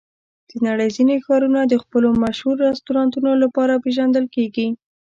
[0.49, 4.67] د نړۍ ځینې ښارونه د خپلو مشهور رستورانتونو لپاره پېژندل کېږي.